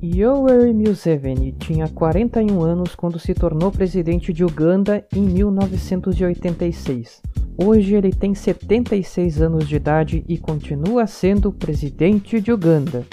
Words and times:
Yoweri 0.00 0.72
Museveni 0.72 1.50
tinha 1.58 1.88
41 1.88 2.62
anos 2.62 2.94
quando 2.94 3.18
se 3.18 3.34
tornou 3.34 3.72
presidente 3.72 4.32
de 4.32 4.44
Uganda 4.44 5.04
em 5.12 5.22
1986. 5.22 7.20
Hoje 7.60 7.96
ele 7.96 8.12
tem 8.12 8.32
76 8.32 9.42
anos 9.42 9.68
de 9.68 9.74
idade 9.74 10.24
e 10.28 10.38
continua 10.38 11.08
sendo 11.08 11.52
presidente 11.52 12.40
de 12.40 12.52
Uganda. 12.52 13.04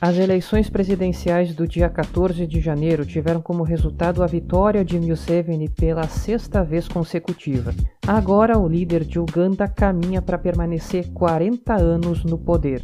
As 0.00 0.16
eleições 0.16 0.70
presidenciais 0.70 1.54
do 1.54 1.68
dia 1.68 1.90
14 1.90 2.46
de 2.46 2.58
janeiro 2.58 3.04
tiveram 3.04 3.42
como 3.42 3.62
resultado 3.62 4.22
a 4.22 4.26
vitória 4.26 4.82
de 4.82 4.98
Museveni 4.98 5.68
pela 5.68 6.08
sexta 6.08 6.64
vez 6.64 6.88
consecutiva. 6.88 7.74
Agora, 8.06 8.58
o 8.58 8.66
líder 8.66 9.04
de 9.04 9.18
Uganda 9.18 9.68
caminha 9.68 10.22
para 10.22 10.38
permanecer 10.38 11.12
40 11.12 11.74
anos 11.74 12.24
no 12.24 12.38
poder. 12.38 12.82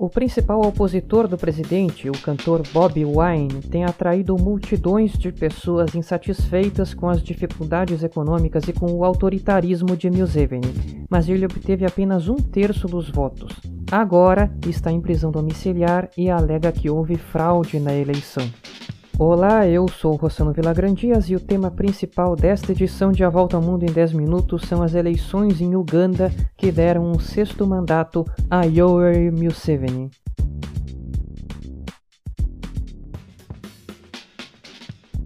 O 0.00 0.08
principal 0.08 0.62
opositor 0.62 1.28
do 1.28 1.36
presidente, 1.36 2.08
o 2.08 2.12
cantor 2.12 2.62
Bobi 2.72 3.04
Wine, 3.04 3.60
tem 3.70 3.84
atraído 3.84 4.34
multidões 4.34 5.12
de 5.12 5.30
pessoas 5.30 5.94
insatisfeitas 5.94 6.94
com 6.94 7.06
as 7.06 7.22
dificuldades 7.22 8.02
econômicas 8.02 8.66
e 8.66 8.72
com 8.72 8.90
o 8.90 9.04
autoritarismo 9.04 9.94
de 9.94 10.08
Museveni, 10.08 11.04
mas 11.10 11.28
ele 11.28 11.44
obteve 11.44 11.84
apenas 11.84 12.28
um 12.28 12.36
terço 12.36 12.86
dos 12.86 13.10
votos. 13.10 13.52
Agora 13.92 14.50
está 14.66 14.90
em 14.90 15.02
prisão 15.02 15.30
domiciliar 15.30 16.08
e 16.16 16.30
alega 16.30 16.72
que 16.72 16.88
houve 16.88 17.18
fraude 17.18 17.78
na 17.78 17.94
eleição. 17.94 18.48
Olá, 19.22 19.68
eu 19.68 19.86
sou 19.86 20.16
Rossano 20.16 20.50
Vilagrandias 20.50 21.28
e 21.28 21.36
o 21.36 21.40
tema 21.40 21.70
principal 21.70 22.34
desta 22.34 22.72
edição 22.72 23.12
de 23.12 23.22
A 23.22 23.28
Volta 23.28 23.54
ao 23.54 23.62
Mundo 23.62 23.84
em 23.84 23.92
10 23.92 24.14
Minutos 24.14 24.62
são 24.62 24.82
as 24.82 24.94
eleições 24.94 25.60
em 25.60 25.76
Uganda 25.76 26.30
que 26.56 26.72
deram 26.72 27.02
um 27.02 27.18
sexto 27.18 27.66
mandato 27.66 28.24
a 28.48 28.64
Yoweri 28.64 29.30
Museveni. 29.30 30.08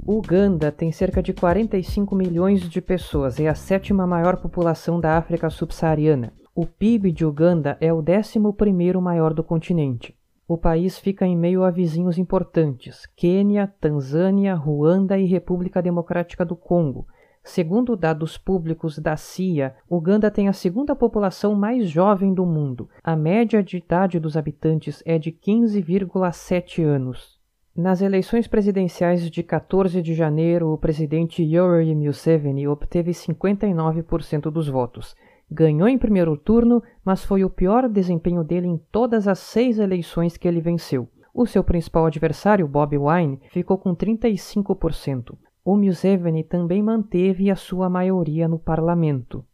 Uganda 0.05 0.73
tem 0.73 0.91
cerca 0.91 1.23
de 1.23 1.33
45 1.33 2.17
milhões 2.17 2.69
de 2.69 2.81
pessoas 2.81 3.39
e 3.39 3.45
é 3.45 3.49
a 3.49 3.55
sétima 3.55 4.09
maior 4.09 4.39
população 4.39 4.99
da 4.99 5.17
África 5.17 5.49
subsaariana. 5.49 6.33
O 6.53 6.67
PIB 6.67 7.13
de 7.13 7.25
Uganda 7.25 7.79
é 7.81 7.93
o 7.93 8.03
décimo 8.03 8.53
primeiro 8.53 9.01
maior 9.01 9.33
do 9.33 9.45
continente. 9.45 10.17
O 10.47 10.59
país 10.59 10.99
fica 10.99 11.27
em 11.27 11.35
meio 11.35 11.65
a 11.65 11.71
vizinhos 11.71 12.19
importantes: 12.19 13.07
Quênia, 13.17 13.73
Tanzânia, 13.81 14.55
Ruanda 14.55 15.19
e 15.19 15.25
República 15.25 15.81
Democrática 15.81 16.45
do 16.45 16.55
Congo. 16.55 17.07
Segundo 17.43 17.97
dados 17.97 18.39
públicos 18.39 18.99
da 18.99 19.17
CIA, 19.17 19.75
Uganda 19.89 20.31
tem 20.31 20.49
a 20.49 20.53
segunda 20.53 20.95
população 20.95 21.55
mais 21.55 21.89
jovem 21.91 22.33
do 22.33 22.45
mundo. 22.45 22.89
A 23.03 23.15
média 23.15 23.63
de 23.63 23.79
idade 23.79 24.19
dos 24.19 24.37
habitantes 24.37 25.03
é 25.05 25.19
de 25.19 25.31
15,7 25.31 26.83
anos. 26.83 27.39
Nas 27.77 28.01
eleições 28.01 28.47
presidenciais 28.47 29.29
de 29.31 29.43
14 29.43 30.01
de 30.01 30.15
janeiro, 30.15 30.73
o 30.73 30.79
presidente 30.79 31.43
Yoweri 31.43 31.95
Museveni 31.95 32.69
obteve 32.69 33.11
59% 33.11 34.43
dos 34.51 34.69
votos. 34.69 35.17
Ganhou 35.51 35.89
em 35.89 35.99
primeiro 35.99 36.37
turno, 36.37 36.83
mas 37.05 37.25
foi 37.25 37.45
o 37.45 37.51
pior 37.51 37.89
desempenho 37.89 38.43
dele 38.43 38.67
em 38.67 38.79
todas 38.91 39.29
as 39.29 39.39
seis 39.39 39.79
eleições 39.79 40.37
que 40.37 40.49
ele 40.49 40.61
venceu. 40.61 41.09
O 41.33 41.47
seu 41.47 41.65
principal 41.65 42.07
adversário, 42.07 42.69
Bobi 42.69 42.97
Wine, 42.97 43.41
ficou 43.51 43.77
com 43.77 43.95
35%. 43.95 45.37
O 45.65 45.77
Museveni 45.77 46.45
também 46.45 46.83
manteve 46.83 47.51
a 47.51 47.57
sua 47.57 47.89
maioria 47.89 48.47
no 48.47 48.59
parlamento. 48.59 49.45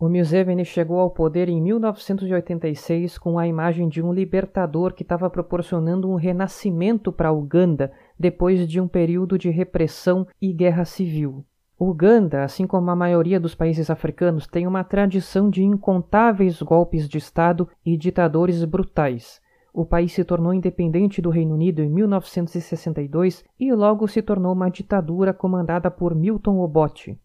O 0.00 0.08
Museveni 0.08 0.64
chegou 0.64 0.98
ao 0.98 1.10
poder 1.10 1.48
em 1.48 1.60
1986 1.60 3.18
com 3.18 3.38
a 3.38 3.46
imagem 3.46 3.86
de 3.86 4.02
um 4.02 4.12
libertador 4.12 4.94
que 4.94 5.02
estava 5.02 5.28
proporcionando 5.28 6.10
um 6.10 6.14
renascimento 6.14 7.12
para 7.12 7.30
Uganda 7.30 7.92
depois 8.18 8.66
de 8.66 8.80
um 8.80 8.88
período 8.88 9.38
de 9.38 9.50
repressão 9.50 10.26
e 10.40 10.52
guerra 10.52 10.86
civil. 10.86 11.44
Uganda, 11.80 12.44
assim 12.44 12.66
como 12.66 12.90
a 12.90 12.94
maioria 12.94 13.40
dos 13.40 13.54
países 13.54 13.88
africanos, 13.88 14.46
tem 14.46 14.66
uma 14.66 14.84
tradição 14.84 15.48
de 15.48 15.64
incontáveis 15.64 16.60
golpes 16.60 17.08
de 17.08 17.16
Estado 17.16 17.66
e 17.84 17.96
ditadores 17.96 18.62
brutais. 18.64 19.40
O 19.72 19.86
país 19.86 20.12
se 20.12 20.22
tornou 20.22 20.52
independente 20.52 21.22
do 21.22 21.30
Reino 21.30 21.54
Unido 21.54 21.80
em 21.80 21.88
1962 21.88 23.44
e 23.58 23.72
logo 23.72 24.06
se 24.06 24.20
tornou 24.20 24.52
uma 24.52 24.68
ditadura 24.68 25.32
comandada 25.32 25.90
por 25.90 26.14
Milton 26.14 26.58
Obote. 26.58 27.18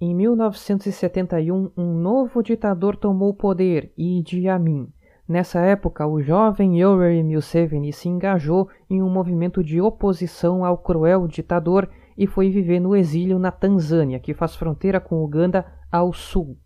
Em 0.00 0.12
1971, 0.12 1.70
um 1.76 1.94
novo 1.94 2.42
ditador 2.42 2.96
tomou 2.96 3.28
o 3.28 3.34
poder, 3.34 3.92
Idi 3.96 4.48
Amin. 4.48 4.88
Nessa 5.28 5.60
época, 5.60 6.04
o 6.04 6.20
jovem 6.20 6.80
Yoweri 6.80 7.22
Museveni 7.22 7.92
se 7.92 8.08
engajou 8.08 8.68
em 8.88 9.00
um 9.00 9.08
movimento 9.08 9.62
de 9.62 9.80
oposição 9.80 10.64
ao 10.64 10.76
cruel 10.78 11.28
ditador 11.28 11.88
e 12.20 12.26
foi 12.26 12.50
viver 12.50 12.80
no 12.80 12.94
exílio 12.94 13.38
na 13.38 13.50
Tanzânia, 13.50 14.20
que 14.20 14.34
faz 14.34 14.54
fronteira 14.54 15.00
com 15.00 15.24
Uganda 15.24 15.64
ao 15.90 16.12
sul. 16.12 16.58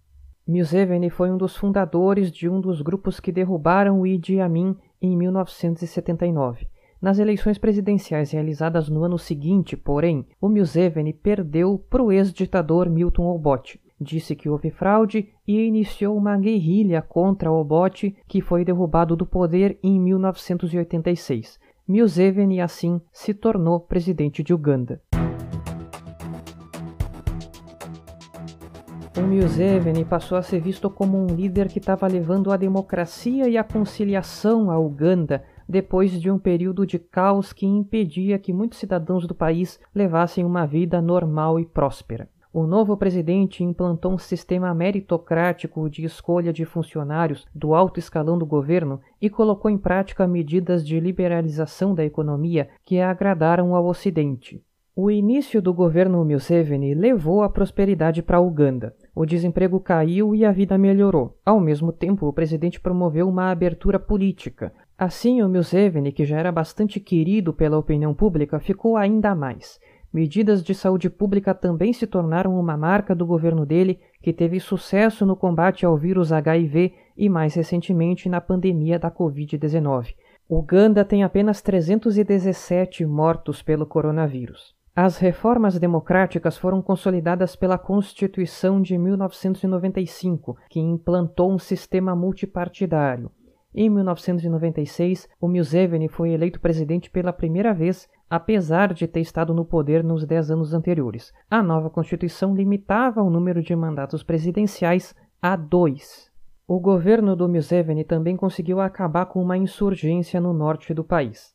Museveni 0.44 1.08
foi 1.08 1.30
um 1.30 1.36
dos 1.38 1.56
fundadores 1.56 2.32
de 2.32 2.48
um 2.48 2.60
dos 2.60 2.82
grupos 2.82 3.20
que 3.20 3.30
derrubaram 3.30 4.00
o 4.00 4.06
Idi 4.06 4.40
Amin 4.40 4.76
em 5.00 5.16
1979. 5.16 6.66
Nas 7.00 7.20
eleições 7.20 7.56
presidenciais 7.56 8.32
realizadas 8.32 8.88
no 8.88 9.04
ano 9.04 9.16
seguinte, 9.16 9.76
porém, 9.76 10.26
o 10.40 10.48
Museveni 10.48 11.12
perdeu 11.12 11.78
para 11.88 12.02
o 12.02 12.10
ex-ditador 12.10 12.90
Milton 12.90 13.28
Obote. 13.28 13.80
Disse 14.00 14.34
que 14.34 14.48
houve 14.48 14.72
fraude 14.72 15.28
e 15.46 15.60
iniciou 15.60 16.16
uma 16.16 16.36
guerrilha 16.36 17.00
contra 17.00 17.52
Obote, 17.52 18.16
que 18.26 18.40
foi 18.40 18.64
derrubado 18.64 19.14
do 19.14 19.24
poder 19.24 19.78
em 19.84 20.00
1986. 20.00 21.60
Museveni, 21.86 22.60
assim, 22.60 23.00
se 23.12 23.32
tornou 23.32 23.78
presidente 23.78 24.42
de 24.42 24.52
Uganda. 24.52 25.00
Museveni 29.34 30.04
passou 30.04 30.38
a 30.38 30.42
ser 30.42 30.60
visto 30.60 30.88
como 30.88 31.18
um 31.18 31.26
líder 31.26 31.66
que 31.66 31.80
estava 31.80 32.06
levando 32.06 32.52
a 32.52 32.56
democracia 32.56 33.48
e 33.48 33.58
a 33.58 33.64
conciliação 33.64 34.70
a 34.70 34.78
Uganda 34.78 35.42
depois 35.68 36.12
de 36.20 36.30
um 36.30 36.38
período 36.38 36.86
de 36.86 37.00
caos 37.00 37.52
que 37.52 37.66
impedia 37.66 38.38
que 38.38 38.52
muitos 38.52 38.78
cidadãos 38.78 39.26
do 39.26 39.34
país 39.34 39.80
levassem 39.92 40.44
uma 40.44 40.64
vida 40.66 41.02
normal 41.02 41.58
e 41.58 41.66
próspera. 41.66 42.28
O 42.52 42.64
novo 42.64 42.96
presidente 42.96 43.64
implantou 43.64 44.12
um 44.12 44.18
sistema 44.18 44.72
meritocrático 44.72 45.90
de 45.90 46.04
escolha 46.04 46.52
de 46.52 46.64
funcionários 46.64 47.44
do 47.52 47.74
alto 47.74 47.98
escalão 47.98 48.38
do 48.38 48.46
governo 48.46 49.00
e 49.20 49.28
colocou 49.28 49.68
em 49.68 49.76
prática 49.76 50.28
medidas 50.28 50.86
de 50.86 51.00
liberalização 51.00 51.92
da 51.92 52.04
economia 52.04 52.68
que 52.84 53.00
agradaram 53.00 53.74
ao 53.74 53.86
Ocidente. 53.86 54.62
O 54.94 55.10
início 55.10 55.60
do 55.60 55.74
governo 55.74 56.24
Museveni 56.24 56.94
levou 56.94 57.42
a 57.42 57.48
prosperidade 57.48 58.22
para 58.22 58.40
Uganda. 58.40 58.94
O 59.14 59.24
desemprego 59.24 59.78
caiu 59.78 60.34
e 60.34 60.44
a 60.44 60.50
vida 60.50 60.76
melhorou. 60.76 61.38
Ao 61.46 61.60
mesmo 61.60 61.92
tempo, 61.92 62.26
o 62.26 62.32
presidente 62.32 62.80
promoveu 62.80 63.28
uma 63.28 63.50
abertura 63.50 63.98
política. 63.98 64.72
Assim, 64.98 65.40
o 65.40 65.48
Museveni, 65.48 66.10
que 66.10 66.24
já 66.24 66.38
era 66.38 66.50
bastante 66.50 66.98
querido 66.98 67.52
pela 67.52 67.78
opinião 67.78 68.12
pública, 68.12 68.58
ficou 68.58 68.96
ainda 68.96 69.34
mais. 69.34 69.78
Medidas 70.12 70.62
de 70.62 70.74
saúde 70.74 71.08
pública 71.08 71.54
também 71.54 71.92
se 71.92 72.06
tornaram 72.06 72.58
uma 72.58 72.76
marca 72.76 73.14
do 73.14 73.26
governo 73.26 73.64
dele, 73.64 74.00
que 74.22 74.32
teve 74.32 74.58
sucesso 74.58 75.24
no 75.24 75.36
combate 75.36 75.86
ao 75.86 75.96
vírus 75.96 76.32
HIV 76.32 76.92
e, 77.16 77.28
mais 77.28 77.54
recentemente, 77.54 78.28
na 78.28 78.40
pandemia 78.40 78.98
da 78.98 79.10
Covid-19. 79.10 80.14
Uganda 80.48 81.04
tem 81.04 81.24
apenas 81.24 81.62
317 81.62 83.06
mortos 83.06 83.62
pelo 83.62 83.86
coronavírus. 83.86 84.74
As 84.96 85.18
reformas 85.18 85.76
democráticas 85.76 86.56
foram 86.56 86.80
consolidadas 86.80 87.56
pela 87.56 87.76
Constituição 87.76 88.80
de 88.80 88.96
1995, 88.96 90.56
que 90.70 90.78
implantou 90.78 91.52
um 91.52 91.58
sistema 91.58 92.14
multipartidário. 92.14 93.28
Em 93.74 93.90
1996, 93.90 95.28
o 95.40 95.48
Museveni 95.48 96.06
foi 96.06 96.30
eleito 96.30 96.60
presidente 96.60 97.10
pela 97.10 97.32
primeira 97.32 97.74
vez, 97.74 98.08
apesar 98.30 98.94
de 98.94 99.08
ter 99.08 99.18
estado 99.18 99.52
no 99.52 99.64
poder 99.64 100.04
nos 100.04 100.24
dez 100.24 100.48
anos 100.48 100.72
anteriores. 100.72 101.32
A 101.50 101.60
nova 101.60 101.90
Constituição 101.90 102.54
limitava 102.54 103.20
o 103.20 103.30
número 103.30 103.60
de 103.60 103.74
mandatos 103.74 104.22
presidenciais 104.22 105.12
a 105.42 105.56
dois. 105.56 106.30
O 106.68 106.78
governo 106.78 107.34
do 107.34 107.48
Museveni 107.48 108.04
também 108.04 108.36
conseguiu 108.36 108.80
acabar 108.80 109.26
com 109.26 109.42
uma 109.42 109.58
insurgência 109.58 110.40
no 110.40 110.52
norte 110.52 110.94
do 110.94 111.02
país. 111.02 111.52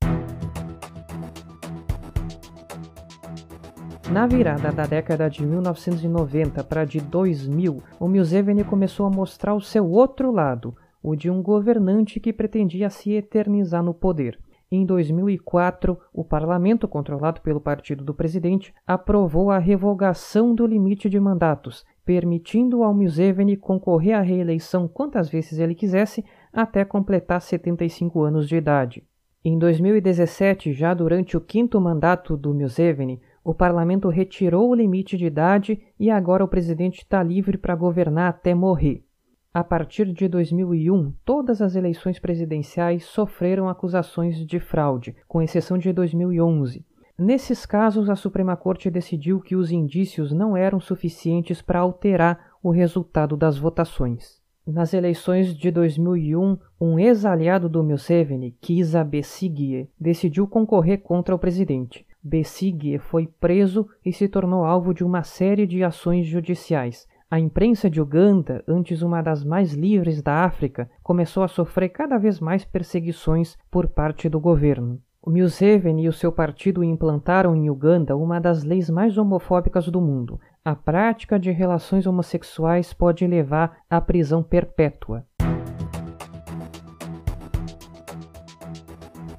Na 4.12 4.26
virada 4.26 4.72
da 4.72 4.88
década 4.88 5.30
de 5.30 5.46
1990 5.46 6.64
para 6.64 6.84
de 6.84 7.00
2000, 7.00 7.78
o 8.00 8.08
Museveni 8.08 8.64
começou 8.64 9.06
a 9.06 9.10
mostrar 9.10 9.54
o 9.54 9.62
seu 9.62 9.88
outro 9.88 10.32
lado, 10.32 10.76
o 11.04 11.16
de 11.16 11.30
um 11.30 11.44
governante 11.44 12.20
que 12.20 12.34
pretendia 12.34 12.90
se 12.90 13.12
eternizar 13.12 13.84
no 13.84 13.94
poder. 13.94 14.40
Em 14.72 14.84
2004, 14.84 15.96
o 16.12 16.24
parlamento, 16.24 16.88
controlado 16.88 17.40
pelo 17.42 17.62
partido 17.62 18.04
do 18.04 18.12
presidente, 18.12 18.74
aprovou 18.86 19.52
a 19.52 19.60
revogação 19.60 20.56
do 20.56 20.66
limite 20.66 21.08
de 21.08 21.20
mandatos, 21.20 21.86
permitindo 22.04 22.84
ao 22.84 22.96
Museveni 22.96 23.56
concorrer 23.56 24.18
à 24.18 24.22
reeleição 24.22 24.88
quantas 24.88 25.30
vezes 25.30 25.60
ele 25.60 25.76
quisesse 25.76 26.26
até 26.52 26.84
completar 26.84 27.42
75 27.42 28.24
anos 28.24 28.48
de 28.48 28.56
idade. 28.56 29.04
Em 29.46 29.58
2017, 29.58 30.74
já 30.74 30.94
durante 30.94 31.38
o 31.38 31.42
quinto 31.42 31.80
mandato 31.80 32.36
do 32.36 32.54
Museveni, 32.54 33.22
o 33.50 33.54
parlamento 33.56 34.10
retirou 34.10 34.70
o 34.70 34.76
limite 34.76 35.18
de 35.18 35.26
idade 35.26 35.82
e 36.00 36.12
agora 36.12 36.44
o 36.44 36.48
presidente 36.48 37.00
está 37.00 37.24
livre 37.24 37.58
para 37.58 37.76
governar 37.76 38.30
até 38.30 38.54
morrer. 38.54 39.04
A 39.52 39.64
partir 39.64 40.14
de 40.14 40.28
2001, 40.28 41.12
todas 41.26 41.60
as 41.60 41.76
eleições 41.76 42.20
presidenciais 42.20 43.06
sofreram 43.06 43.68
acusações 43.68 44.46
de 44.46 44.60
fraude, 44.60 45.16
com 45.28 45.42
exceção 45.42 45.80
de 45.80 45.92
2011. 45.92 46.86
Nesses 47.18 47.66
casos, 47.66 48.08
a 48.08 48.16
Suprema 48.16 48.56
Corte 48.56 48.88
decidiu 48.92 49.42
que 49.42 49.56
os 49.56 49.72
indícios 49.72 50.32
não 50.32 50.56
eram 50.56 50.80
suficientes 50.80 51.60
para 51.60 51.80
alterar 51.80 52.52
o 52.62 52.70
resultado 52.70 53.36
das 53.36 53.58
votações. 53.58 54.39
Nas 54.72 54.94
eleições 54.94 55.56
de 55.56 55.72
2001, 55.72 56.56
um 56.80 57.00
ex-aliado 57.00 57.68
do 57.68 57.84
Museveni, 57.84 58.52
Kizza 58.62 59.04
Besigye, 59.04 59.90
decidiu 60.00 60.48
concorrer 60.48 61.02
contra 61.02 61.34
o 61.34 61.40
presidente. 61.40 62.06
Besigye 62.24 63.00
foi 63.00 63.26
preso 63.26 63.88
e 64.06 64.14
se 64.14 64.28
tornou 64.28 64.64
alvo 64.64 64.94
de 64.94 65.04
uma 65.04 65.24
série 65.24 65.66
de 65.66 65.84
ações 65.84 66.28
judiciais. 66.28 67.08
A 67.32 67.40
imprensa 67.40 67.90
de 67.90 68.00
Uganda, 68.00 68.64
antes 68.68 69.02
uma 69.02 69.24
das 69.24 69.44
mais 69.44 69.74
livres 69.74 70.22
da 70.22 70.46
África, 70.46 70.88
começou 71.02 71.42
a 71.42 71.48
sofrer 71.48 71.90
cada 71.90 72.20
vez 72.20 72.40
mais 72.40 72.64
perseguições 72.64 73.58
por 73.72 73.88
parte 73.88 74.30
do 74.30 74.40
governo. 74.40 75.02
O 75.22 75.32
Museveni 75.32 76.04
e 76.04 76.08
o 76.08 76.14
seu 76.14 76.32
partido 76.32 76.84
implantaram 76.84 77.56
em 77.56 77.70
Uganda 77.70 78.16
uma 78.16 78.40
das 78.40 78.64
leis 78.64 78.90
mais 78.90 79.18
homofóbicas 79.18 79.88
do 79.90 80.00
mundo. 80.00 80.40
A 80.70 80.76
prática 80.76 81.40
de 81.40 81.50
relações 81.50 82.06
homossexuais 82.06 82.94
pode 82.94 83.26
levar 83.26 83.80
à 83.90 84.00
prisão 84.00 84.44
perpétua. 84.44 85.26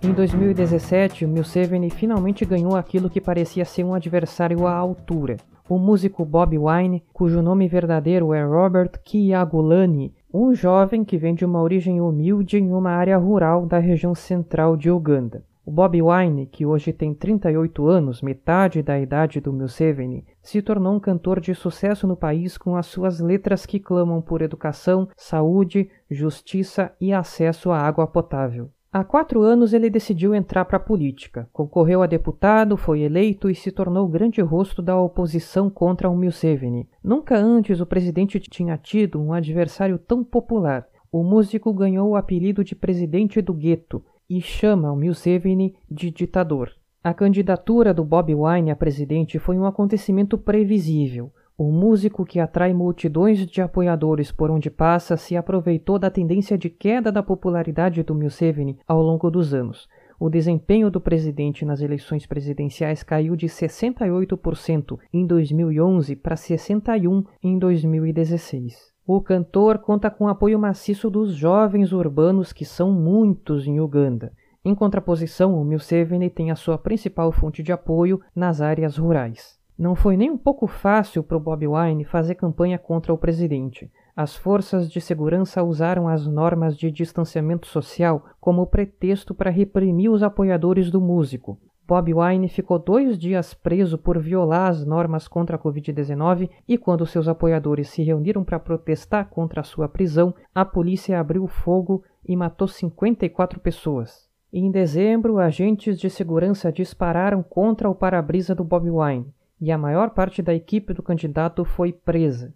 Em 0.03 0.13
2017, 0.13 1.25
Museveni 1.27 1.89
finalmente 1.89 2.45
ganhou 2.45 2.75
aquilo 2.75 3.09
que 3.09 3.21
parecia 3.21 3.65
ser 3.65 3.85
um 3.85 3.95
adversário 3.95 4.67
à 4.67 4.75
altura. 4.75 5.37
O 5.69 5.79
músico 5.79 6.25
Bob 6.25 6.59
Wine, 6.59 7.05
cujo 7.13 7.41
nome 7.41 7.69
verdadeiro 7.69 8.35
é 8.35 8.43
Robert 8.43 9.01
Kiyagulani, 9.05 10.13
um 10.35 10.53
jovem 10.53 11.05
que 11.05 11.17
vem 11.17 11.33
de 11.33 11.45
uma 11.45 11.63
origem 11.63 12.01
humilde 12.01 12.59
em 12.59 12.73
uma 12.73 12.91
área 12.91 13.17
rural 13.17 13.67
da 13.67 13.79
região 13.79 14.17
central 14.17 14.77
de 14.77 14.91
Uganda. 14.91 15.45
O 15.65 15.71
Bob 15.71 16.01
Wine, 16.01 16.47
que 16.47 16.65
hoje 16.65 16.91
tem 16.91 17.13
38 17.13 17.87
anos, 17.87 18.23
metade 18.23 18.83
da 18.83 18.99
idade 18.99 19.41
do 19.41 19.53
Museveni, 19.53 20.25
se 20.43 20.63
tornou 20.63 20.95
um 20.95 21.01
cantor 21.01 21.39
de 21.39 21.55
sucesso 21.55 22.07
no 22.07 22.17
país 22.17 22.57
com 22.57 22.77
as 22.77 22.87
suas 22.87 23.21
letras 23.21 23.67
que 23.67 23.79
clamam 23.79 24.23
por 24.23 24.41
educação, 24.41 25.07
saúde, 25.15 25.91
justiça 26.11 26.93
e 26.99 27.13
acesso 27.13 27.71
à 27.71 27.79
água 27.79 28.07
potável. 28.07 28.71
Há 28.91 29.05
quatro 29.05 29.43
anos 29.43 29.73
ele 29.73 29.91
decidiu 29.91 30.35
entrar 30.35 30.65
para 30.65 30.79
a 30.79 30.81
política. 30.81 31.49
Concorreu 31.53 32.03
a 32.03 32.07
deputado, 32.07 32.77
foi 32.77 33.03
eleito 33.03 33.49
e 33.49 33.55
se 33.55 33.71
tornou 33.71 34.07
o 34.07 34.11
grande 34.11 34.41
rosto 34.41 34.81
da 34.83 34.99
oposição 34.99 35.71
contra 35.71 36.09
o 36.09 36.17
Museveni. 36.17 36.89
Nunca 37.05 37.37
antes 37.37 37.81
o 37.81 37.87
presidente 37.87 38.41
tinha 38.41 38.77
tido 38.77 39.21
um 39.21 39.33
adversário 39.33 39.99
tão 39.99 40.25
popular. 40.25 40.89
O 41.13 41.23
músico 41.23 41.73
ganhou 41.73 42.11
o 42.11 42.17
apelido 42.17 42.65
de 42.65 42.75
presidente 42.75 43.41
do 43.41 43.53
gueto 43.53 44.03
e 44.31 44.41
chama 44.41 44.93
o 44.93 44.97
Museveni 44.97 45.75
de 45.91 46.09
ditador. 46.09 46.71
A 47.03 47.13
candidatura 47.13 47.93
do 47.93 48.05
Bobi 48.05 48.35
Wine 48.35 48.71
a 48.71 48.77
presidente 48.77 49.41
foi 49.41 49.59
um 49.59 49.65
acontecimento 49.67 50.39
previsível. 50.39 51.33
O 51.59 51.73
músico 51.73 52.25
que 52.25 52.39
atrai 52.39 52.73
multidões 52.73 53.45
de 53.45 53.61
apoiadores 53.61 54.31
por 54.31 54.51
onde 54.51 54.71
passa 54.71 55.17
se 55.17 55.37
aproveitou 55.37 55.99
da 55.99 56.11
tendência 56.11 56.57
de 56.57 56.71
queda 56.71 57.11
da 57.11 57.23
popularidade 57.23 58.03
do 58.03 58.15
Museveni 58.15 58.79
ao 58.87 59.03
longo 59.03 59.29
dos 59.31 59.53
anos. 59.53 59.89
O 60.19 60.31
desempenho 60.31 60.91
do 60.91 61.01
presidente 61.01 61.65
nas 61.65 61.81
eleições 61.81 62.25
presidenciais 62.25 63.03
caiu 63.03 63.35
de 63.35 63.47
68% 63.47 64.99
em 65.13 65.27
2011 65.27 66.15
para 66.17 66.37
61% 66.37 67.25
em 67.43 67.59
2016. 67.59 68.90
O 69.07 69.21
cantor 69.21 69.79
conta 69.79 70.11
com 70.11 70.29
apoio 70.29 70.59
maciço 70.59 71.11
dos 71.11 71.35
jovens 71.35 71.93
urbanos, 71.93 72.53
que 72.53 72.65
são 72.65 72.93
muitos 72.93 73.67
em 73.67 73.81
Uganda. 73.81 74.33
Em 74.65 74.75
contraposição, 74.75 75.55
o 75.55 75.65
Museveni 75.65 76.29
tem 76.29 76.51
a 76.51 76.57
sua 76.57 76.77
principal 76.77 77.33
fonte 77.33 77.63
de 77.63 77.73
apoio 77.73 78.21
nas 78.35 78.61
áreas 78.61 78.99
rurais. 78.99 79.59
Não 79.79 79.95
foi 79.95 80.15
nem 80.15 80.31
um 80.31 80.37
pouco 80.37 80.67
fácil 80.67 81.23
para 81.23 81.39
o 81.39 81.41
Bobi 81.41 81.67
Wine 81.67 82.05
fazer 82.05 82.35
campanha 82.35 82.79
contra 82.79 83.15
o 83.15 83.17
presidente. 83.17 83.91
As 84.15 84.37
forças 84.37 84.91
de 84.91 85.01
segurança 85.01 85.63
usaram 85.63 86.07
as 86.07 86.27
normas 86.27 86.77
de 86.77 86.91
distanciamento 86.91 87.67
social 87.67 88.27
como 88.39 88.67
pretexto 88.67 89.35
para 89.35 89.51
reprimir 89.51 90.11
os 90.11 90.23
apoiadores 90.23 90.91
do 90.91 91.01
músico. 91.01 91.59
Bob 91.91 92.15
Wine 92.15 92.49
ficou 92.49 92.79
dois 92.79 93.19
dias 93.19 93.53
preso 93.53 93.99
por 93.99 94.17
violar 94.17 94.71
as 94.71 94.87
normas 94.87 95.27
contra 95.27 95.57
a 95.57 95.59
Covid-19 95.59 96.49
e, 96.69 96.79
quando 96.79 97.05
seus 97.05 97.27
apoiadores 97.27 97.89
se 97.89 98.01
reuniram 98.01 98.45
para 98.45 98.61
protestar 98.61 99.29
contra 99.29 99.61
a 99.61 99.65
sua 99.65 99.89
prisão, 99.89 100.33
a 100.55 100.65
polícia 100.65 101.19
abriu 101.19 101.49
fogo 101.49 102.05
e 102.25 102.37
matou 102.37 102.69
54 102.69 103.59
pessoas. 103.59 104.29
Em 104.53 104.71
dezembro, 104.71 105.41
agentes 105.41 105.99
de 105.99 106.09
segurança 106.09 106.71
dispararam 106.71 107.43
contra 107.43 107.91
o 107.91 107.95
para-brisa 107.97 108.55
do 108.55 108.63
Bob 108.63 108.89
Wine 108.89 109.27
e 109.61 109.73
a 109.73 109.77
maior 109.77 110.11
parte 110.11 110.41
da 110.41 110.55
equipe 110.55 110.95
do 110.95 111.03
candidato 111.03 111.65
foi 111.65 111.93
presa. 111.93 112.55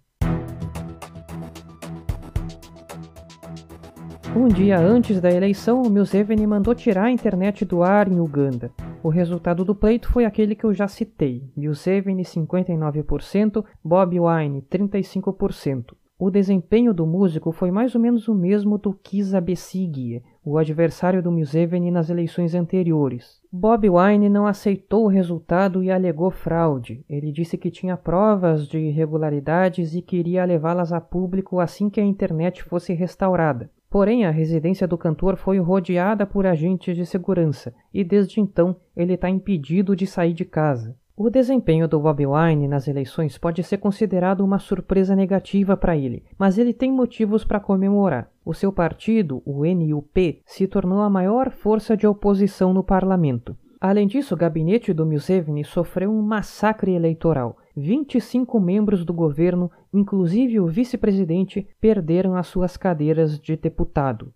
Um 4.37 4.47
dia 4.47 4.79
antes 4.79 5.21
da 5.21 5.33
eleição, 5.33 5.83
o 5.83 5.91
Museveni 5.91 6.47
mandou 6.47 6.73
tirar 6.73 7.07
a 7.07 7.11
internet 7.11 7.65
do 7.65 7.83
ar 7.83 8.07
em 8.07 8.21
Uganda. 8.21 8.71
O 9.05 9.11
resultado 9.11 9.67
do 9.67 9.75
pleito 9.75 10.09
foi 10.09 10.25
aquele 10.25 10.55
que 10.55 10.65
eu 10.65 10.73
já 10.73 10.89
citei: 10.89 11.43
Museveni 11.55 12.23
59%, 12.23 13.63
Bob 13.85 14.19
Wine 14.19 14.63
35%. 14.63 15.95
O 16.19 16.31
desempenho 16.31 16.95
do 16.95 17.07
músico 17.07 17.53
foi 17.53 17.71
mais 17.71 17.95
ou 17.95 18.01
menos 18.01 18.29
o 18.29 18.35
mesmo 18.35 18.79
do 18.79 18.95
Kizza 18.95 19.43
Besigye, 19.43 20.23
o 20.43 20.57
adversário 20.57 21.23
do 21.23 21.31
Museveni 21.31 21.91
nas 21.91 22.09
eleições 22.09 22.55
anteriores. 22.55 23.43
Bob 23.53 23.87
Wine 23.91 24.31
não 24.31 24.47
aceitou 24.47 25.05
o 25.05 25.09
resultado 25.09 25.83
e 25.83 25.91
alegou 25.91 26.31
fraude. 26.31 27.05
Ele 27.07 27.31
disse 27.31 27.59
que 27.59 27.71
tinha 27.71 27.99
provas 27.99 28.67
de 28.67 28.79
irregularidades 28.79 29.95
e 29.95 30.01
queria 30.01 30.47
levá-las 30.47 30.95
a 30.95 31.01
público 31.01 31.61
assim 31.61 31.91
que 31.91 32.01
a 32.01 32.05
internet 32.05 32.65
fosse 32.65 32.95
restaurada. 32.95 33.71
Porém, 33.95 34.25
a 34.25 34.31
residência 34.33 34.89
do 34.89 34.99
cantor 34.99 35.37
foi 35.37 35.61
rodeada 35.61 36.27
por 36.27 36.49
agentes 36.49 36.97
de 36.97 37.07
segurança 37.07 37.73
e 37.95 38.03
desde 38.03 38.41
então 38.41 38.75
ele 38.97 39.15
está 39.15 39.31
impedido 39.31 39.95
de 39.95 40.05
sair 40.05 40.33
de 40.33 40.45
casa. 40.45 40.97
O 41.17 41.31
desempenho 41.31 41.87
do 41.87 42.01
Bobi 42.01 42.27
Wine 42.27 42.67
nas 42.67 42.89
eleições 42.89 43.39
pode 43.39 43.63
ser 43.63 43.79
considerado 43.79 44.41
uma 44.41 44.59
surpresa 44.59 45.15
negativa 45.15 45.77
para 45.77 45.97
ele, 45.97 46.25
mas 46.37 46.59
ele 46.59 46.73
tem 46.75 46.91
motivos 46.91 47.45
para 47.45 47.61
comemorar. 47.61 48.29
O 48.45 48.53
seu 48.53 48.73
partido, 48.73 49.41
o 49.47 49.65
NUP, 49.65 50.43
se 50.45 50.67
tornou 50.67 51.01
a 51.01 51.09
maior 51.09 51.53
força 51.53 51.97
de 51.97 52.05
oposição 52.05 52.75
no 52.75 52.83
parlamento. 52.83 53.57
Além 53.81 54.09
disso, 54.09 54.35
o 54.35 54.37
gabinete 54.37 54.93
do 54.93 55.07
Museveni 55.07 55.63
sofreu 55.63 56.11
um 56.11 56.21
massacre 56.21 56.91
eleitoral. 56.93 57.57
25 57.77 58.61
membros 58.61 59.05
do 59.05 59.13
governo, 59.13 59.71
inclusive 59.93 60.61
o 60.61 60.67
vice-presidente, 60.67 61.67
perderam 61.81 62.37
as 62.37 62.47
suas 62.47 62.77
cadeiras 62.77 63.39
de 63.39 63.57
deputado. 63.57 64.33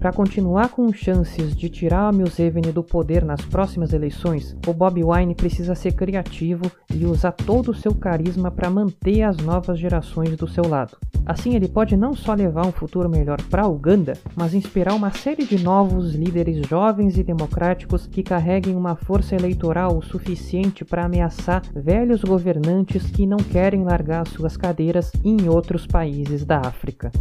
Para 0.00 0.14
continuar 0.14 0.70
com 0.70 0.90
chances 0.94 1.54
de 1.54 1.68
tirar 1.68 2.08
a 2.08 2.12
Museveni 2.12 2.72
do 2.72 2.82
poder 2.82 3.22
nas 3.22 3.42
próximas 3.42 3.92
eleições, 3.92 4.56
o 4.66 4.72
Bobi 4.72 5.04
Wine 5.04 5.34
precisa 5.34 5.74
ser 5.74 5.92
criativo 5.92 6.72
e 6.90 7.04
usar 7.04 7.32
todo 7.32 7.70
o 7.70 7.74
seu 7.74 7.94
carisma 7.94 8.50
para 8.50 8.70
manter 8.70 9.20
as 9.20 9.36
novas 9.36 9.78
gerações 9.78 10.34
do 10.38 10.48
seu 10.48 10.66
lado. 10.66 10.96
Assim, 11.26 11.54
ele 11.54 11.68
pode 11.68 11.98
não 11.98 12.14
só 12.14 12.32
levar 12.32 12.66
um 12.66 12.72
futuro 12.72 13.10
melhor 13.10 13.42
para 13.50 13.68
Uganda, 13.68 14.14
mas 14.34 14.54
inspirar 14.54 14.94
uma 14.94 15.10
série 15.10 15.44
de 15.44 15.62
novos 15.62 16.14
líderes 16.14 16.66
jovens 16.66 17.18
e 17.18 17.22
democráticos 17.22 18.06
que 18.06 18.22
carreguem 18.22 18.74
uma 18.74 18.96
força 18.96 19.36
eleitoral 19.36 19.98
o 19.98 20.02
suficiente 20.02 20.82
para 20.82 21.04
ameaçar 21.04 21.62
velhos 21.74 22.24
governantes 22.24 23.10
que 23.10 23.26
não 23.26 23.36
querem 23.36 23.84
largar 23.84 24.26
suas 24.26 24.56
cadeiras 24.56 25.12
em 25.22 25.46
outros 25.46 25.86
países 25.86 26.42
da 26.42 26.58
África. 26.60 27.12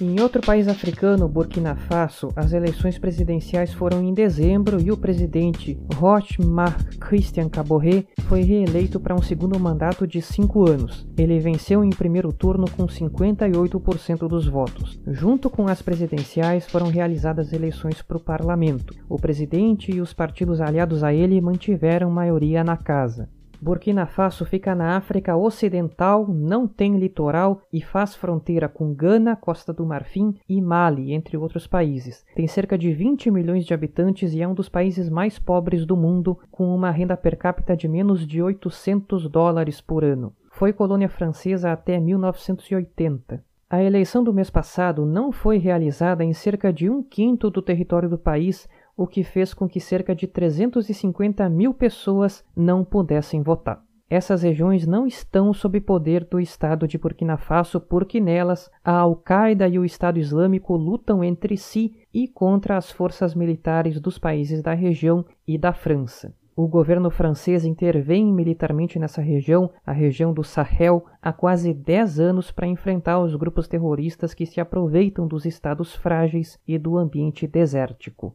Em 0.00 0.20
outro 0.20 0.40
país 0.40 0.68
africano, 0.68 1.26
Burkina 1.26 1.74
Faso, 1.74 2.28
as 2.36 2.52
eleições 2.52 2.96
presidenciais 2.96 3.72
foram 3.72 4.00
em 4.00 4.14
dezembro 4.14 4.80
e 4.80 4.92
o 4.92 4.96
presidente 4.96 5.76
Roch 5.96 6.40
Marc 6.40 6.96
Christian 7.00 7.48
Caboret 7.48 8.06
foi 8.28 8.42
reeleito 8.42 9.00
para 9.00 9.16
um 9.16 9.20
segundo 9.20 9.58
mandato 9.58 10.06
de 10.06 10.22
cinco 10.22 10.68
anos. 10.68 11.04
Ele 11.18 11.40
venceu 11.40 11.82
em 11.82 11.90
primeiro 11.90 12.32
turno 12.32 12.70
com 12.70 12.86
58% 12.86 14.28
dos 14.28 14.46
votos. 14.46 15.00
Junto 15.04 15.50
com 15.50 15.66
as 15.66 15.82
presidenciais, 15.82 16.64
foram 16.68 16.86
realizadas 16.90 17.52
eleições 17.52 18.00
para 18.00 18.18
o 18.18 18.22
parlamento. 18.22 18.94
O 19.08 19.16
presidente 19.16 19.90
e 19.90 20.00
os 20.00 20.12
partidos 20.12 20.60
aliados 20.60 21.02
a 21.02 21.12
ele 21.12 21.40
mantiveram 21.40 22.08
maioria 22.08 22.62
na 22.62 22.76
casa. 22.76 23.28
Burkina 23.60 24.06
Faso 24.06 24.44
fica 24.44 24.74
na 24.74 24.96
África 24.96 25.36
Ocidental, 25.36 26.28
não 26.28 26.68
tem 26.68 26.96
litoral 26.96 27.60
e 27.72 27.82
faz 27.82 28.14
fronteira 28.14 28.68
com 28.68 28.94
Gana, 28.94 29.34
Costa 29.34 29.72
do 29.72 29.84
Marfim 29.84 30.34
e 30.48 30.60
Mali, 30.60 31.12
entre 31.12 31.36
outros 31.36 31.66
países. 31.66 32.24
Tem 32.34 32.46
cerca 32.46 32.78
de 32.78 32.92
20 32.92 33.30
milhões 33.30 33.66
de 33.66 33.74
habitantes 33.74 34.32
e 34.32 34.40
é 34.40 34.46
um 34.46 34.54
dos 34.54 34.68
países 34.68 35.08
mais 35.08 35.38
pobres 35.38 35.84
do 35.84 35.96
mundo, 35.96 36.38
com 36.50 36.72
uma 36.74 36.90
renda 36.90 37.16
per 37.16 37.36
capita 37.36 37.76
de 37.76 37.88
menos 37.88 38.26
de 38.26 38.40
800 38.40 39.28
dólares 39.28 39.80
por 39.80 40.04
ano. 40.04 40.32
Foi 40.50 40.72
colônia 40.72 41.08
francesa 41.08 41.72
até 41.72 41.98
1980. 41.98 43.42
A 43.70 43.82
eleição 43.82 44.24
do 44.24 44.32
mês 44.32 44.48
passado 44.48 45.04
não 45.04 45.30
foi 45.30 45.58
realizada 45.58 46.24
em 46.24 46.32
cerca 46.32 46.72
de 46.72 46.88
um 46.88 47.02
quinto 47.02 47.50
do 47.50 47.60
território 47.60 48.08
do 48.08 48.16
país, 48.16 48.66
o 48.98 49.06
que 49.06 49.22
fez 49.22 49.54
com 49.54 49.68
que 49.68 49.78
cerca 49.78 50.12
de 50.12 50.26
350 50.26 51.48
mil 51.48 51.72
pessoas 51.72 52.44
não 52.56 52.84
pudessem 52.84 53.40
votar. 53.42 53.80
Essas 54.10 54.42
regiões 54.42 54.88
não 54.88 55.06
estão 55.06 55.52
sob 55.52 55.80
poder 55.80 56.24
do 56.24 56.40
Estado 56.40 56.88
de 56.88 56.98
Burkina 56.98 57.36
Faso 57.36 57.78
porque 57.78 58.20
nelas 58.20 58.68
a 58.82 58.92
Al-Qaeda 58.92 59.68
e 59.68 59.78
o 59.78 59.84
Estado 59.84 60.18
Islâmico 60.18 60.74
lutam 60.74 61.22
entre 61.22 61.56
si 61.56 61.94
e 62.12 62.26
contra 62.26 62.76
as 62.76 62.90
forças 62.90 63.36
militares 63.36 64.00
dos 64.00 64.18
países 64.18 64.62
da 64.62 64.74
região 64.74 65.24
e 65.46 65.56
da 65.56 65.72
França. 65.72 66.34
O 66.56 66.66
governo 66.66 67.08
francês 67.08 67.64
intervém 67.64 68.32
militarmente 68.32 68.98
nessa 68.98 69.22
região, 69.22 69.70
a 69.86 69.92
região 69.92 70.32
do 70.32 70.42
Sahel, 70.42 71.04
há 71.22 71.32
quase 71.32 71.72
10 71.72 72.18
anos 72.18 72.50
para 72.50 72.66
enfrentar 72.66 73.20
os 73.20 73.36
grupos 73.36 73.68
terroristas 73.68 74.34
que 74.34 74.44
se 74.44 74.60
aproveitam 74.60 75.28
dos 75.28 75.44
estados 75.44 75.94
frágeis 75.94 76.58
e 76.66 76.76
do 76.76 76.98
ambiente 76.98 77.46
desértico. 77.46 78.34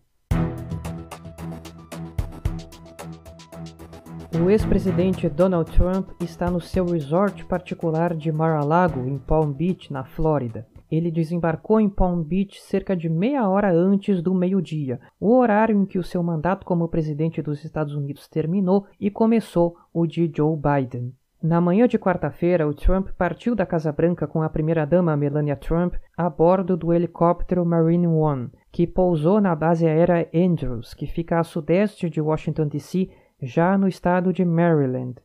O 4.41 4.49
ex-presidente 4.49 5.29
Donald 5.29 5.71
Trump 5.71 6.09
está 6.19 6.49
no 6.49 6.59
seu 6.59 6.85
resort 6.85 7.45
particular 7.45 8.15
de 8.15 8.31
Mar-a-Lago, 8.31 9.07
em 9.07 9.17
Palm 9.17 9.51
Beach, 9.51 9.93
na 9.93 10.03
Flórida. 10.03 10.67
Ele 10.91 11.11
desembarcou 11.11 11.79
em 11.79 11.87
Palm 11.87 12.21
Beach 12.23 12.59
cerca 12.61 12.95
de 12.95 13.07
meia 13.07 13.47
hora 13.47 13.71
antes 13.71 14.23
do 14.23 14.33
meio-dia, 14.33 14.99
o 15.19 15.37
horário 15.37 15.79
em 15.79 15.85
que 15.85 15.99
o 15.99 16.03
seu 16.03 16.23
mandato 16.23 16.65
como 16.65 16.87
presidente 16.87 17.43
dos 17.43 17.63
Estados 17.63 17.93
Unidos 17.95 18.27
terminou 18.27 18.87
e 18.99 19.11
começou 19.11 19.75
o 19.93 20.07
de 20.07 20.31
Joe 20.35 20.57
Biden. 20.57 21.13
Na 21.41 21.59
manhã 21.59 21.87
de 21.87 21.99
quarta-feira, 21.99 22.67
o 22.67 22.73
Trump 22.73 23.09
partiu 23.17 23.53
da 23.53 23.65
Casa 23.65 23.91
Branca 23.91 24.25
com 24.25 24.41
a 24.41 24.49
primeira-dama 24.49 25.15
Melania 25.17 25.57
Trump 25.57 25.95
a 26.17 26.29
bordo 26.29 26.77
do 26.77 26.93
helicóptero 26.93 27.65
Marine 27.65 28.07
One, 28.07 28.49
que 28.71 28.87
pousou 28.87 29.41
na 29.41 29.53
base 29.53 29.85
aérea 29.85 30.27
Andrews, 30.33 30.93
que 30.93 31.05
fica 31.05 31.39
a 31.39 31.43
sudeste 31.43 32.09
de 32.09 32.21
Washington, 32.21 32.67
D.C., 32.67 33.09
já 33.43 33.77
no 33.77 33.87
estado 33.87 34.31
de 34.31 34.45
Maryland. 34.45 35.15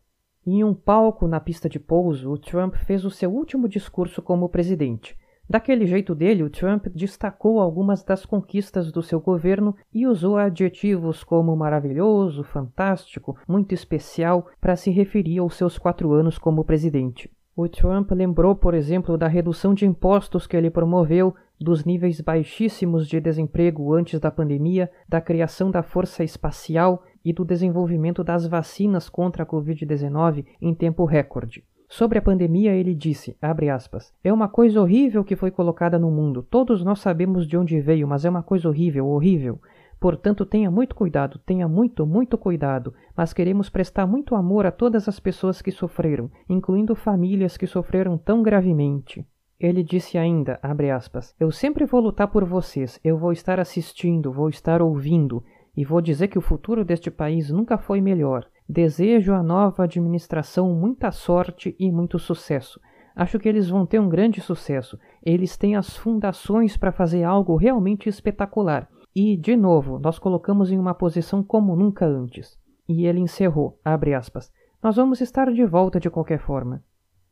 Em 0.45 0.65
um 0.65 0.75
palco 0.75 1.29
na 1.29 1.39
pista 1.39 1.69
de 1.69 1.79
pouso, 1.79 2.31
o 2.31 2.39
Trump 2.39 2.75
fez 2.75 3.05
o 3.05 3.11
seu 3.11 3.31
último 3.31 3.69
discurso 3.69 4.21
como 4.21 4.49
presidente. 4.49 5.17
Daquele 5.49 5.87
jeito 5.87 6.15
dele, 6.15 6.43
o 6.43 6.51
Trump 6.51 6.89
destacou 6.89 7.61
algumas 7.61 8.03
das 8.03 8.27
conquistas 8.27 8.93
do 8.93 9.03
seu 9.03 9.21
governo 9.21 9.75
e 9.95 10.07
usou 10.07 10.37
adjetivos 10.37 11.25
como 11.25 11.57
maravilhoso, 11.57 12.45
fantástico, 12.45 13.37
muito 13.47 13.73
especial 13.73 14.47
para 14.61 14.77
se 14.77 14.91
referir 14.91 15.39
aos 15.39 15.55
seus 15.55 15.79
quatro 15.79 16.13
anos 16.13 16.39
como 16.39 16.65
presidente. 16.65 17.31
O 17.57 17.69
Trump 17.69 18.11
lembrou, 18.13 18.55
por 18.55 18.75
exemplo, 18.75 19.17
da 19.17 19.27
redução 19.27 19.75
de 19.75 19.87
impostos 19.87 20.47
que 20.47 20.57
ele 20.57 20.71
promoveu, 20.71 21.35
dos 21.61 21.85
níveis 21.85 22.21
baixíssimos 22.21 23.09
de 23.09 23.21
desemprego 23.21 23.95
antes 23.95 24.21
da 24.21 24.31
pandemia, 24.31 24.91
da 25.09 25.21
criação 25.21 25.71
da 25.71 25.83
força 25.83 26.23
espacial 26.23 27.03
e 27.25 27.33
do 27.33 27.45
desenvolvimento 27.45 28.23
das 28.23 28.47
vacinas 28.47 29.09
contra 29.09 29.43
a 29.43 29.47
Covid-19 29.47 30.45
em 30.61 30.75
tempo 30.75 31.05
recorde. 31.05 31.65
Sobre 31.89 32.19
a 32.19 32.23
pandemia, 32.23 32.75
ele 32.75 32.95
disse, 32.95 33.35
aspas, 33.41 34.13
é 34.23 34.31
uma 34.31 34.47
coisa 34.47 34.81
horrível 34.81 35.25
que 35.25 35.35
foi 35.35 35.51
colocada 35.51 35.99
no 35.99 36.11
mundo. 36.11 36.43
Todos 36.43 36.85
nós 36.85 37.01
sabemos 37.01 37.47
de 37.47 37.57
onde 37.57 37.81
veio, 37.81 38.07
mas 38.07 38.27
é 38.27 38.31
uma 38.31 38.43
coisa 38.43 38.69
horrível, 38.69 39.07
horrível. 39.07 39.59
Portanto, 39.99 40.47
tenha 40.47 40.71
muito 40.71 40.95
cuidado, 40.95 41.41
tenha 41.45 41.67
muito, 41.67 42.07
muito 42.07 42.37
cuidado, 42.37 42.95
mas 43.17 43.33
queremos 43.33 43.71
prestar 43.71 44.07
muito 44.07 44.35
amor 44.35 44.67
a 44.67 44.71
todas 44.71 45.09
as 45.09 45.19
pessoas 45.19 45.63
que 45.63 45.73
sofreram, 45.73 46.31
incluindo 46.49 46.95
famílias 46.95 47.57
que 47.57 47.67
sofreram 47.67 48.19
tão 48.19 48.43
gravemente. 48.43 49.27
Ele 49.59 49.83
disse 49.83 50.17
ainda, 50.17 50.61
aspas, 50.95 51.35
eu 51.41 51.51
sempre 51.51 51.85
vou 51.85 52.01
lutar 52.01 52.29
por 52.29 52.45
vocês, 52.45 53.01
eu 53.03 53.19
vou 53.19 53.33
estar 53.33 53.59
assistindo, 53.59 54.31
vou 54.31 54.49
estar 54.49 54.81
ouvindo, 54.81 55.43
e 55.79 55.85
vou 55.85 56.01
dizer 56.01 56.27
que 56.27 56.37
o 56.37 56.43
futuro 56.43 56.85
deste 56.85 57.09
país 57.09 57.51
nunca 57.51 57.79
foi 57.79 58.01
melhor. 58.01 58.45
Desejo 58.69 59.33
à 59.33 59.45
nova 59.45 59.85
administração 59.85 60.75
muita 60.75 61.13
sorte 61.13 61.77
e 61.79 61.89
muito 61.93 62.19
sucesso. 62.19 62.81
Acho 63.15 63.39
que 63.39 63.49
eles 63.49 63.69
vão 63.69 63.87
ter 63.87 64.01
um 64.01 64.09
grande 64.09 64.41
sucesso. 64.41 64.99
Eles 65.23 65.57
têm 65.57 65.77
as 65.77 65.97
fundações 65.97 66.77
para 66.77 66.91
fazer 66.91 67.23
algo 67.23 67.55
realmente 67.55 68.09
espetacular. 68.09 68.89
E, 69.15 69.37
de 69.37 69.55
novo, 69.55 70.01
nós 70.01 70.19
colocamos 70.19 70.73
em 70.73 70.79
uma 70.81 70.95
posição 70.95 71.45
como 71.45 71.77
nunca 71.77 72.05
antes. 72.05 72.59
E 72.89 73.07
ele 73.07 73.21
encerrou, 73.21 73.79
aspas, 73.85 74.51
nós 74.83 74.97
vamos 74.97 75.21
estar 75.21 75.49
de 75.53 75.65
volta 75.65 76.01
de 76.01 76.11
qualquer 76.11 76.41
forma. 76.41 76.83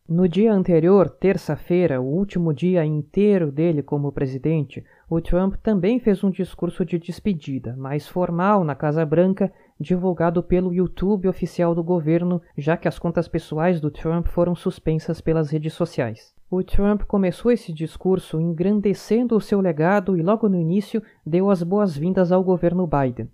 No 0.09 0.29
dia 0.29 0.53
anterior, 0.53 1.11
terça-feira, 1.11 2.01
o 2.01 2.05
último 2.05 2.55
dia 2.55 2.85
inteiro 2.85 3.51
dele 3.51 3.83
como 3.83 4.13
presidente, 4.13 4.85
o 5.11 5.21
Trump 5.21 5.57
também 5.57 5.99
fez 5.99 6.23
um 6.23 6.31
discurso 6.31 6.85
de 6.85 6.97
despedida, 6.97 7.75
mais 7.77 8.07
formal, 8.07 8.63
na 8.63 8.77
Casa 8.77 9.05
Branca, 9.05 9.53
divulgado 9.81 10.45
pelo 10.45 10.73
YouTube 10.73 11.27
oficial 11.27 11.75
do 11.75 11.83
governo, 11.83 12.41
já 12.57 12.77
que 12.77 12.87
as 12.87 13.01
contas 13.01 13.27
pessoais 13.27 13.81
do 13.81 13.91
Trump 13.91 14.29
foram 14.29 14.55
suspensas 14.55 15.21
pelas 15.21 15.51
redes 15.51 15.73
sociais. 15.73 16.33
O 16.49 16.63
Trump 16.63 17.03
começou 17.03 17.51
esse 17.51 17.73
discurso 17.73 18.41
engrandecendo 18.41 19.37
o 19.37 19.41
seu 19.41 19.61
legado 19.61 20.17
e 20.17 20.23
logo 20.23 20.49
no 20.49 20.61
início 20.61 21.03
deu 21.27 21.51
as 21.51 21.65
boas-vindas 21.65 22.31
ao 22.31 22.45
governo 22.45 22.87
Biden. 22.87 23.29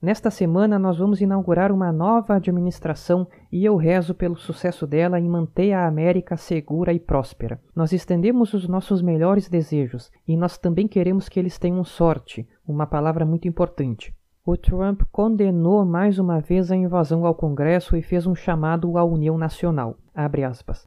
Nesta 0.00 0.30
semana, 0.30 0.78
nós 0.78 0.96
vamos 0.98 1.20
inaugurar 1.20 1.72
uma 1.72 1.90
nova 1.90 2.36
administração 2.36 3.26
e 3.50 3.64
eu 3.64 3.74
rezo 3.74 4.14
pelo 4.14 4.36
sucesso 4.36 4.86
dela 4.86 5.18
em 5.18 5.28
manter 5.28 5.72
a 5.72 5.88
América 5.88 6.36
segura 6.36 6.92
e 6.92 7.00
próspera. 7.00 7.60
Nós 7.74 7.92
estendemos 7.92 8.54
os 8.54 8.68
nossos 8.68 9.02
melhores 9.02 9.48
desejos 9.48 10.08
e 10.26 10.36
nós 10.36 10.56
também 10.56 10.86
queremos 10.86 11.28
que 11.28 11.40
eles 11.40 11.58
tenham 11.58 11.82
sorte, 11.82 12.48
uma 12.64 12.86
palavra 12.86 13.26
muito 13.26 13.48
importante. 13.48 14.14
O 14.46 14.56
Trump 14.56 15.02
condenou 15.10 15.84
mais 15.84 16.20
uma 16.20 16.40
vez 16.40 16.70
a 16.70 16.76
invasão 16.76 17.26
ao 17.26 17.34
Congresso 17.34 17.96
e 17.96 18.00
fez 18.00 18.24
um 18.24 18.36
chamado 18.36 18.96
à 18.96 19.04
união 19.04 19.36
nacional. 19.36 19.96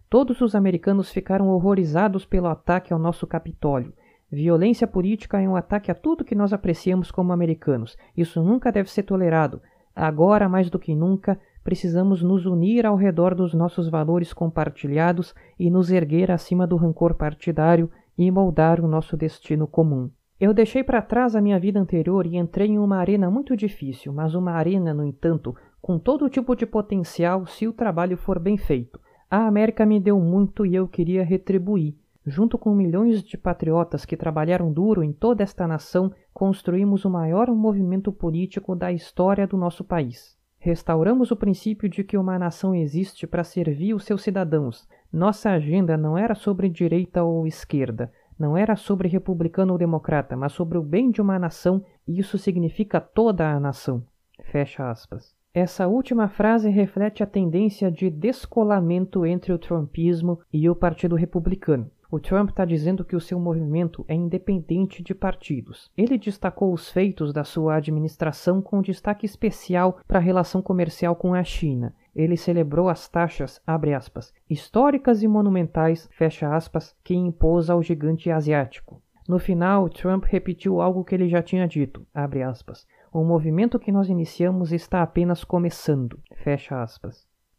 Todos 0.10 0.40
os 0.40 0.56
americanos 0.56 1.12
ficaram 1.12 1.50
horrorizados 1.50 2.26
pelo 2.26 2.48
ataque 2.48 2.94
ao 2.94 2.98
nosso 2.98 3.28
Capitólio. 3.28 3.94
Violência 4.32 4.88
política 4.88 5.42
é 5.42 5.50
um 5.50 5.58
ataque 5.58 5.92
a 5.92 5.96
tudo 5.96 6.24
que 6.24 6.34
nós 6.34 6.54
apreciamos 6.54 7.12
como 7.12 7.34
americanos. 7.34 7.98
Isso 8.16 8.42
nunca 8.42 8.72
deve 8.72 8.90
ser 8.90 9.04
tolerado. 9.04 9.62
Agora, 9.94 10.48
mais 10.48 10.70
do 10.70 10.80
que 10.80 10.96
nunca, 10.96 11.38
precisamos 11.66 12.24
nos 12.24 12.46
unir 12.46 12.86
ao 12.86 12.96
redor 12.96 13.36
dos 13.36 13.54
nossos 13.54 13.90
valores 13.90 14.32
compartilhados 14.32 15.36
e 15.60 15.70
nos 15.70 15.92
erguer 15.92 16.32
acima 16.32 16.66
do 16.66 16.78
rancor 16.78 17.16
partidário 17.16 17.92
e 18.18 18.32
moldar 18.32 18.80
o 18.80 18.88
nosso 18.88 19.18
destino 19.18 19.68
comum. 19.68 20.10
Eu 20.40 20.54
deixei 20.54 20.84
para 20.84 21.02
trás 21.02 21.36
a 21.36 21.42
minha 21.42 21.60
vida 21.60 21.80
anterior 21.80 22.26
e 22.26 22.38
entrei 22.38 22.70
em 22.70 22.80
uma 22.80 22.98
arena 22.98 23.30
muito 23.30 23.56
difícil, 23.56 24.14
mas 24.14 24.34
uma 24.34 24.54
arena, 24.54 24.94
no 24.94 25.06
entanto, 25.06 25.54
com 25.82 26.00
todo 26.00 26.30
tipo 26.30 26.56
de 26.56 26.66
potencial 26.66 27.46
se 27.46 27.68
o 27.68 27.74
trabalho 27.74 28.16
for 28.16 28.40
bem 28.40 28.58
feito. 28.58 29.00
A 29.30 29.46
América 29.46 29.86
me 29.86 30.00
deu 30.00 30.20
muito 30.20 30.66
e 30.66 30.74
eu 30.74 30.88
queria 30.88 31.24
retribuir. 31.24 31.96
Junto 32.26 32.58
com 32.58 32.76
milhões 32.76 33.24
de 33.24 33.36
patriotas 33.36 34.06
que 34.06 34.16
trabalharam 34.16 34.72
duro 34.72 35.04
em 35.04 35.12
toda 35.12 35.42
esta 35.42 35.68
nação, 35.68 36.12
construímos 36.32 37.04
o 37.04 37.10
maior 37.10 37.48
movimento 37.50 38.12
político 38.12 38.76
da 38.76 38.92
história 38.92 39.48
do 39.48 39.58
nosso 39.58 39.84
país. 39.84 40.38
Restauramos 40.60 41.32
o 41.32 41.36
princípio 41.36 41.90
de 41.90 42.04
que 42.04 42.16
uma 42.16 42.38
nação 42.38 42.76
existe 42.76 43.26
para 43.26 43.44
servir 43.44 43.96
os 43.96 44.06
seus 44.06 44.22
cidadãos. 44.22 44.88
Nossa 45.12 45.50
agenda 45.50 45.98
não 45.98 46.16
era 46.16 46.36
sobre 46.36 46.70
direita 46.70 47.24
ou 47.24 47.48
esquerda, 47.48 48.12
não 48.38 48.56
era 48.56 48.76
sobre 48.76 49.08
republicano 49.08 49.74
ou 49.74 49.80
democrata, 49.80 50.38
mas 50.38 50.54
sobre 50.54 50.78
o 50.78 50.84
bem 50.84 51.10
de 51.10 51.22
uma 51.22 51.40
nação, 51.40 51.84
e 52.08 52.20
isso 52.20 52.38
significa 52.38 53.02
toda 53.02 53.50
a 53.50 53.60
nação. 53.60 54.04
Fecha 54.52 54.88
aspas. 54.90 55.36
Essa 55.54 55.88
última 55.88 56.30
frase 56.30 56.70
reflete 56.70 57.24
a 57.24 57.28
tendência 57.28 57.92
de 57.92 58.12
descolamento 58.12 59.26
entre 59.26 59.52
o 59.52 59.58
trumpismo 59.58 60.40
e 60.54 60.70
o 60.70 60.76
Partido 60.76 61.16
Republicano. 61.16 61.90
O 62.12 62.20
Trump 62.20 62.50
está 62.50 62.66
dizendo 62.66 63.06
que 63.06 63.16
o 63.16 63.22
seu 63.22 63.40
movimento 63.40 64.04
é 64.06 64.14
independente 64.14 65.02
de 65.02 65.16
partidos. 65.16 65.90
Ele 65.98 66.18
destacou 66.18 66.74
os 66.74 66.90
feitos 66.90 67.32
da 67.32 67.46
sua 67.46 67.76
administração 67.76 68.62
com 68.62 68.82
destaque 68.82 69.26
especial 69.26 69.98
para 70.06 70.20
a 70.20 70.22
relação 70.22 70.62
comercial 70.62 71.16
com 71.16 71.34
a 71.34 71.42
China. 71.42 71.96
Ele 72.14 72.36
celebrou 72.36 72.90
as 72.90 73.08
taxas, 73.08 73.62
aspas, 73.66 74.34
históricas 74.50 75.24
e 75.24 75.28
monumentais, 75.28 76.10
aspas, 76.52 76.94
que 77.02 77.16
impôs 77.16 77.70
ao 77.70 77.82
gigante 77.82 78.30
asiático. 78.30 79.02
No 79.26 79.40
final, 79.40 79.88
Trump 79.88 80.26
repetiu 80.26 80.82
algo 80.82 81.06
que 81.06 81.16
ele 81.16 81.30
já 81.30 81.42
tinha 81.42 81.66
dito, 81.66 82.06
aspas, 82.14 82.86
O 83.14 83.24
movimento 83.24 83.80
que 83.80 83.90
nós 83.90 84.10
iniciamos 84.10 84.74
está 84.74 85.02
apenas 85.02 85.46
começando. 85.46 86.20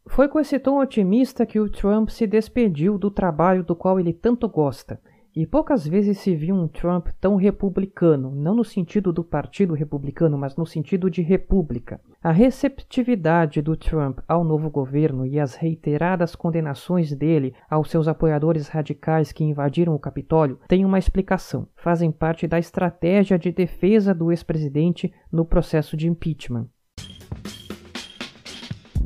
Foi 0.06 0.28
com 0.28 0.38
esse 0.38 0.58
tom 0.58 0.80
otimista 0.80 1.46
que 1.46 1.60
o 1.60 1.70
Trump 1.70 2.10
se 2.10 2.26
despediu 2.26 2.98
do 2.98 3.10
trabalho 3.10 3.62
do 3.62 3.74
qual 3.74 3.98
ele 3.98 4.12
tanto 4.12 4.48
gosta, 4.48 5.00
e 5.34 5.46
poucas 5.46 5.86
vezes 5.86 6.18
se 6.18 6.34
viu 6.34 6.54
um 6.54 6.68
Trump 6.68 7.08
tão 7.18 7.36
republicano, 7.36 8.30
não 8.30 8.54
no 8.54 8.64
sentido 8.64 9.10
do 9.12 9.24
Partido 9.24 9.72
Republicano, 9.72 10.36
mas 10.36 10.56
no 10.56 10.66
sentido 10.66 11.08
de 11.08 11.22
república. 11.22 11.98
A 12.22 12.30
receptividade 12.30 13.62
do 13.62 13.74
Trump 13.74 14.18
ao 14.28 14.44
novo 14.44 14.68
governo 14.68 15.24
e 15.24 15.40
as 15.40 15.54
reiteradas 15.54 16.36
condenações 16.36 17.14
dele 17.14 17.54
aos 17.70 17.90
seus 17.90 18.06
apoiadores 18.06 18.68
radicais 18.68 19.32
que 19.32 19.44
invadiram 19.44 19.94
o 19.94 19.98
Capitólio 19.98 20.58
têm 20.68 20.84
uma 20.84 20.98
explicação. 20.98 21.66
Fazem 21.76 22.12
parte 22.12 22.46
da 22.46 22.58
estratégia 22.58 23.38
de 23.38 23.50
defesa 23.50 24.12
do 24.12 24.30
ex-presidente 24.30 25.10
no 25.32 25.46
processo 25.46 25.96
de 25.96 26.06
impeachment. 26.06 26.68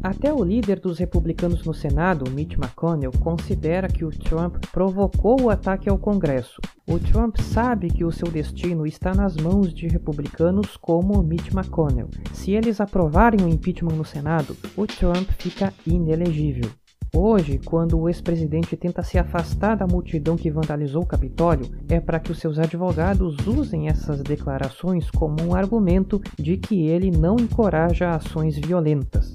Até 0.07 0.33
o 0.33 0.45
líder 0.45 0.79
dos 0.79 1.01
republicanos 1.01 1.65
no 1.65 1.75
Senado, 1.75 2.31
Mitch 2.31 2.57
McConnell, 2.57 3.11
considera 3.19 3.89
que 3.89 4.05
o 4.05 4.11
Trump 4.11 4.65
provocou 4.71 5.43
o 5.43 5.51
ataque 5.51 5.89
ao 5.89 5.99
Congresso. 5.99 6.61
O 6.87 6.97
Trump 7.01 7.39
sabe 7.41 7.89
que 7.89 8.05
o 8.05 8.13
seu 8.13 8.31
destino 8.31 8.87
está 8.87 9.13
nas 9.13 9.35
mãos 9.35 9.75
de 9.75 9.89
republicanos 9.89 10.77
como 10.77 11.21
Mitch 11.25 11.53
McConnell. 11.53 12.09
Se 12.33 12.53
eles 12.53 12.81
aprovarem 12.81 13.45
o 13.45 13.49
impeachment 13.49 13.97
no 13.97 14.05
Senado, 14.05 14.57
o 14.77 14.87
Trump 14.87 15.29
fica 15.39 15.75
inelegível. 15.85 16.71
Hoje, 17.13 17.59
quando 17.65 17.99
o 17.99 18.09
ex-presidente 18.09 18.77
tenta 18.77 19.03
se 19.03 19.19
afastar 19.19 19.77
da 19.77 19.89
multidão 19.89 20.37
que 20.37 20.53
vandalizou 20.53 21.03
o 21.03 21.07
Capitólio, 21.07 21.67
é 21.89 21.99
para 21.99 22.21
que 22.21 22.31
os 22.31 22.39
seus 22.39 22.61
advogados 22.61 23.45
usem 23.45 23.89
essas 23.89 24.23
declarações 24.23 25.11
como 25.11 25.43
um 25.43 25.53
argumento 25.53 26.23
de 26.39 26.57
que 26.57 26.87
ele 26.87 27.11
não 27.11 27.35
encoraja 27.35 28.11
ações 28.11 28.57
violentas. 28.57 29.35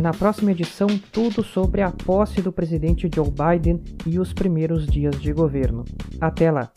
Na 0.00 0.12
próxima 0.12 0.52
edição, 0.52 0.86
tudo 1.12 1.44
sobre 1.44 1.82
a 1.82 1.90
posse 1.90 2.40
do 2.40 2.50
presidente 2.50 3.10
Joe 3.14 3.28
Biden 3.30 3.82
e 4.06 4.18
os 4.18 4.32
primeiros 4.32 4.86
dias 4.86 5.20
de 5.20 5.30
governo. 5.30 5.84
Até 6.18 6.50
lá! 6.50 6.72